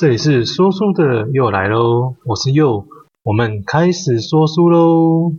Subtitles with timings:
[0.00, 2.86] 这里是说书的又来喽，我是又，
[3.22, 5.34] 我们开始说书喽。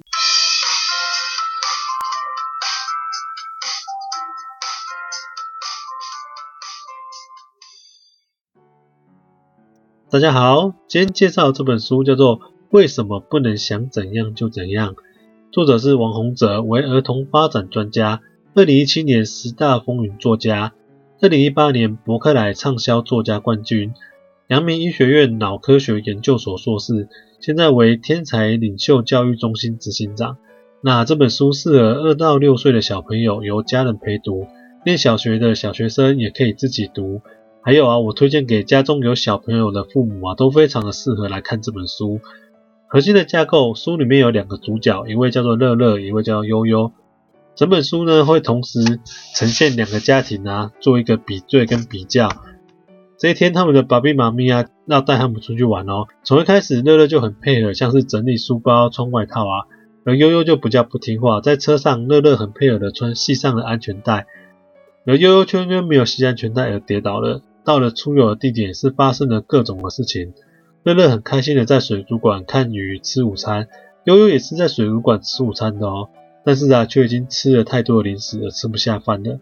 [10.12, 12.40] 大家好，今天介绍这本书叫做
[12.70, 14.94] 《为什么不能想怎样就怎样》，
[15.52, 18.22] 作者是王洪哲，为儿童发展专家，
[18.54, 20.74] 二零一七年十大风云作家。
[21.20, 23.94] 二零一八年博客来畅销作家冠军，
[24.52, 27.08] 阳明医学院脑科学研究所硕士，
[27.40, 30.36] 现在为天才领袖教育中心执行长。
[30.84, 34.48] 那这本书适合二到六岁的小朋友，由家人陪读；
[34.86, 37.22] 念小学的小学生也可以自己读。
[37.62, 42.20] 还有啊，我推荐给家中有小朋友的父母啊，都非常的适合来看这本书。
[42.88, 46.92] 核心的架构，书里面有两个主角，一位叫做乐乐，一位叫悠悠。
[47.56, 49.00] 整本书呢，会同时
[49.34, 52.28] 呈现两个家庭啊，做一个比对跟比较。
[53.22, 56.08] 这一天，他们的爸比妈咪啊，要带他们出去玩哦。
[56.24, 59.68] 从一开始，乐乐就很配合，像是整理书包、穿外套啊。
[60.04, 64.26] 而悠悠就比较不听话，在车上，乐乐很配合的穿系上了安全带，
[65.06, 67.44] 而悠悠却因为没有系安全带而跌倒了。
[67.64, 70.34] 到了出游的地点，是发生了各种的事情。
[70.82, 73.68] 乐乐很开心的在水族馆看鱼、吃午餐，
[74.04, 76.10] 悠悠也是在水族馆吃午餐的哦。
[76.44, 79.40] 但是啊，却已经吃了太多的零食而吃不下饭了。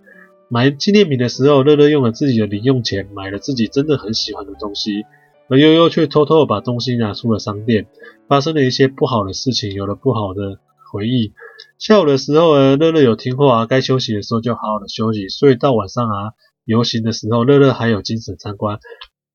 [0.49, 5.05] 买纪念品的时候，乐乐用了自己的零用钱买了自己真的很喜欢的东西，
[5.47, 7.85] 而悠悠却偷偷把东西拿出了商店，
[8.27, 10.59] 发生了一些不好的事情，有了不好的
[10.91, 11.33] 回忆。
[11.77, 16.33] 下午的时候呢，乐乐有听话啊，该休息的时候就好好的休息，所以到晚上啊，
[16.65, 18.79] 游行的时候，乐乐还有精神参观，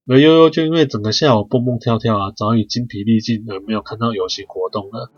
[0.08, 5.12] 而悠悠就因为整个下午蹦蹦跳跳啊，早已精疲力尽而没有看到游行活动了。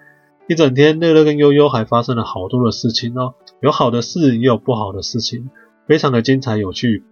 [0.46, 5.50] 一整天，乐乐跟悠悠还发生了好多的事情哦，有好的事，也有不好的事情，
[5.86, 7.04] 非常的精彩有趣。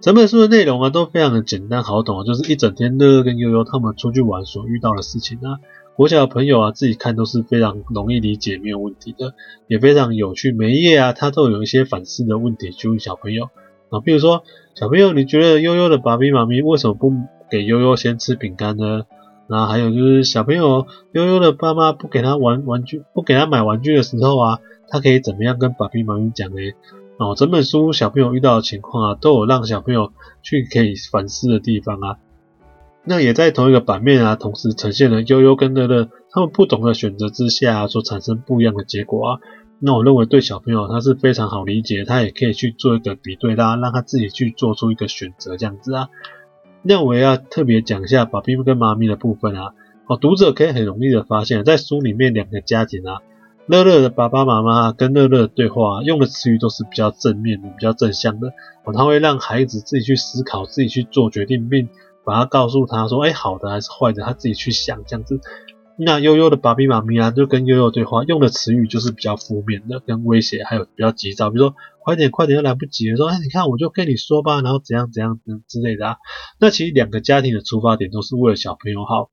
[0.00, 5.58] 整本书的内容啊，都非常的简单好懂，就是一整天乐乐跟悠悠他们出去玩所遇到的事情啊。
[5.96, 9.32] 国小朋友啊，自己看都是非常容易理解，没有问题的，
[9.66, 10.52] 也非常有趣。
[10.52, 13.48] 每一页啊，它都有一些反思的问题，就问小朋友
[13.88, 14.44] 啊，比如说
[14.74, 17.10] 小朋友，你觉得悠悠的爸比妈咪为什么不
[17.50, 19.04] 给悠悠先吃饼干呢？
[19.48, 26.56] 然后还有就是小朋友悠悠的爸妈不给他玩玩具，不给他买玩具的时候啊，他可以怎么样跟爸比妈咪讲呢？
[27.18, 30.12] 哦，整本书小朋友遇到的情况啊，都有让小朋友
[30.42, 32.18] 去可以反思的地方啊。
[33.04, 39.40] 那也在同一个版面啊，同时呈现了悠悠跟乐乐他们不同的选择之下啊，所产生不一样的结果啊。
[39.78, 46.08] 那我认为对小朋友他是非常好理解，他也可以去做一个比对，啦让他自己去做出一个选择这样子啊。
[46.82, 49.72] 那我也要特别讲一下爸比跟妈咪的部分啊，
[50.06, 53.20] 哦，读者可以很容易的发现，在书里面两个家庭啊，
[53.68, 58.52] 乐乐的爸爸妈妈跟乐乐对话用的词语都是比较正面的、比较正向的，
[58.84, 61.88] 哦，他会让孩子自己去思考、自己去做决定，并
[62.24, 65.40] 把他告诉他说，哎，好的还是坏的，他自己去想这样子。
[65.98, 76.16] 那悠悠的爸比妈咪啊，就跟悠悠对话，用的词语就是比较负面的，跟威胁，还有比较急躁，比如说快点快点，又来不及了，说哎，你看我就跟你说吧，然后怎样怎样之类的啊。
[76.60, 79.30] 那其实两个家庭的出发点都是为了小朋友好。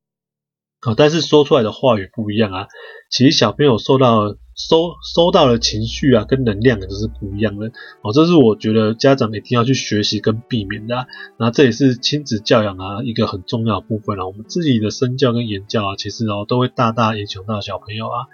[0.86, 2.68] 好，但是说出来的话语不一样啊。
[3.10, 7.68] 其实小朋友受到收收到的情绪啊，跟能量都是不一样的。
[8.02, 11.06] 哦，这是我觉得家长一定要去学习跟避免的啊。
[11.38, 14.28] 那这也是亲子教养啊一个很重要的部分啊。
[14.28, 18.28] 我们自己的身教跟言教啊，其实哦都会大大影响到小朋友啊。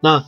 [0.00, 0.24] 那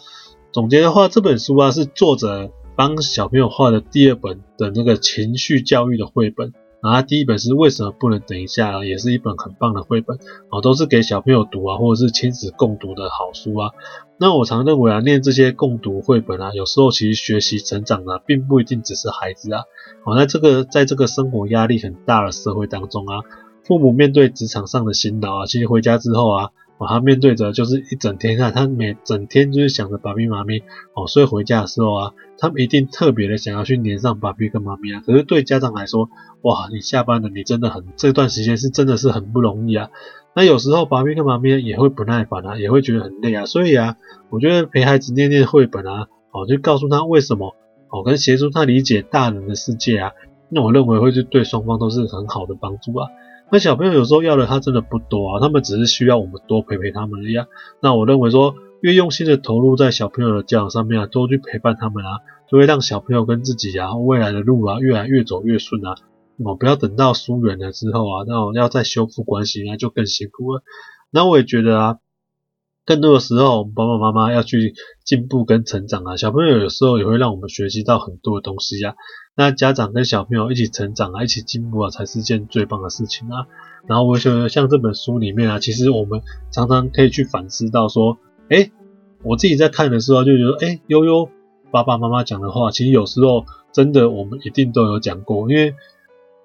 [0.53, 6.53] 总结的话，这本书啊是作者帮小朋友画的第二本的那个情绪教育的绘本。
[6.85, 10.19] 啊，第一本是为什么不能等一下，也是一本很棒的绘本
[10.51, 13.71] 啊，都是给小朋友读啊，或者是亲子共读的好书啊。
[14.19, 19.63] 那我常认为啊，念这些共读绘本啊，有时候其实学习成长啊，并不一定只是孩子啊。
[20.05, 23.23] 好，那这个在这个生活压力很大的社会当中啊，
[23.65, 26.51] 父母面对职场上的辛劳啊，其实回家之后啊。
[26.79, 30.63] 哦，他面对着就是一整天啊，他每整天就是想着爸比妈咪
[30.95, 35.01] 哦，所以回家的时候啊，他们一定特别的想要去黏上爸比跟妈咪啊。
[35.07, 36.11] 可是对家长来说，
[36.43, 39.91] 哇，你下班了，你真的很这段时间是真的是很不容易啊。
[40.35, 43.47] 那有时候爸比跟妈咪也会不耐烦啊，也会觉得很累啊。
[43.47, 43.97] 所以啊，
[44.31, 47.55] 我觉得陪孩子念念绘本啊，哦，就告诉他为什么
[47.89, 50.13] 哦，跟协助他理解大人的世界啊，
[50.49, 53.09] 那我认为会是对双方都是很好的帮助啊。
[53.53, 57.47] 那小朋友有时候要的他真的不多啊，他们只是需要我们多陪陪他们而已啊。
[57.81, 62.19] 那我认为说，越用心的投入在小朋友的教养上面啊，多去陪伴他们啊，
[62.51, 65.95] 就会让小朋友跟自己啊未来的路啊越来越走越顺啊。
[66.45, 70.63] 哦，不要等到疏远了之后啊，那我要再修复关系那就更辛苦了。
[71.13, 71.99] 那我也觉得啊，
[72.87, 76.17] 更多的时候，我爸爸妈妈要去进步跟成长啊。
[76.17, 78.95] 小朋友有时候也会让我们学习到很多的东西啊。
[79.37, 83.47] 那家长跟小朋友一起成长啊，一起进步啊，才是件最棒的事情啊。
[83.87, 86.21] 然后我觉得像这本书里面啊，其实我们
[86.51, 88.71] 常常可以去反思到说，诶，
[89.23, 91.29] 我自己在看的时候就觉得，诶，悠悠
[91.71, 95.75] 爸爸妈妈讲的话，其实有时候真的我们一定都有讲过，因为。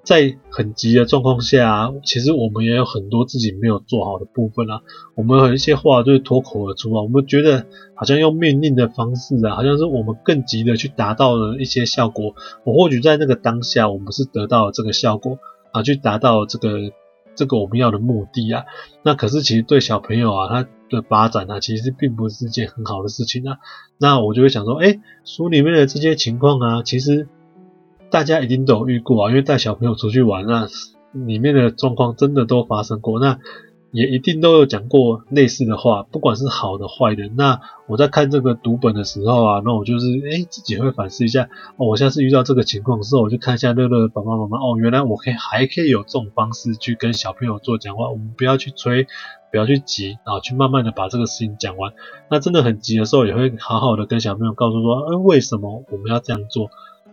[0.03, 4.81] 在很急的状况下，其实我们也有很多自己没有做好的部分啊。
[5.13, 12.33] 我们有一些话就是脱口而出啊，我们觉得好像用命令的方式啊，好像是我们更急的去达到了一些效果。
[12.63, 15.37] 我或许在那个当下，我们是得到了这个效果
[15.71, 16.91] 啊，去达到这个
[17.35, 18.63] 这个我们要的目的啊。
[19.03, 23.57] 那可是其实对小朋友啊，他的发展啊，其实并不是一件很好的事情啊。
[23.99, 27.27] 那我就会想说，诶，书里面的这些情况啊，其实。
[28.11, 30.67] 大家一定都有遇过啊，因为带小朋友出去玩，那
[31.11, 33.39] 里面的状况真的都发生过，那
[33.91, 37.27] 也一定都有讲过类似的话，不管是好的坏的。
[37.35, 49.07] 那我在看这个读本的时候啊，那我就是诶自己会反思一下，哦，我下次遇到这个情况的时候，我就看一下乐乐爸爸妈妈，哦，原来我可以还可以有这种方式去跟小朋友做讲话，我们不要去催，
[49.51, 51.93] 不要去急，然后去慢慢的把这个事情讲完。
[52.29, 56.69] 那真的很急的时候，也会好好的跟小朋友告诉说，嗯，为什么我们要这样做？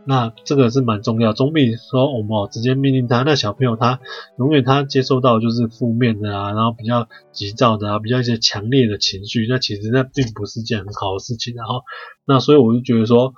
[0.09, 3.25] 那这个是蛮重要，总比说我们直接命令他。
[3.25, 3.99] 那小朋友他
[4.39, 11.57] 永远他接受到就是负面的啊，然后比较急躁的啊，比较一些强烈的情绪，那其实那并不是件很好的事情。
[11.57, 11.83] 然后，
[12.25, 13.35] 那所以我就觉得说，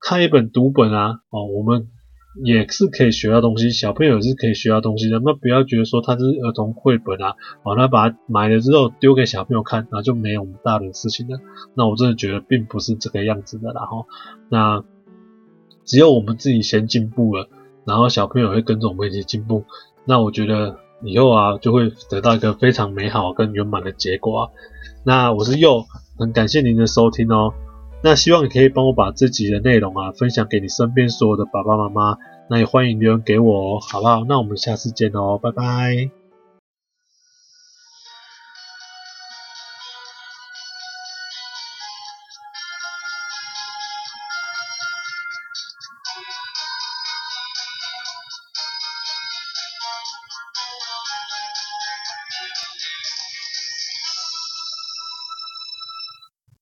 [0.00, 1.88] 看一本读本啊，哦，我们
[2.44, 5.20] 也是可以学到东西，小朋友也是可以学到东西的。
[5.24, 7.34] 那不要觉得说它是儿童绘本啊，
[7.64, 11.40] 哦，那把它买了之后丢给小朋友看，那就没有我们大人的事情了。
[11.74, 13.72] 那我真的觉得并不是这个样子的。
[13.72, 14.06] 然后，
[14.48, 14.84] 那。
[15.86, 17.48] 只有我们自己先进步了，
[17.86, 19.64] 然后小朋友会跟着我们一起进步，
[20.04, 24.50] 那我觉得以后啊就会得到一个非常美好跟圆满的结果啊。
[25.04, 25.84] 那我是佑，
[26.18, 27.54] 很感谢您的收听哦。
[28.02, 32.18] 那希望你可以帮我把这集的内容啊分享给你身边所有的爸爸妈妈，
[32.50, 34.24] 那也欢迎留言给我哦，好不好？
[34.28, 36.25] 那我们下次见哦，拜拜。
[46.16, 46.55] Thank you.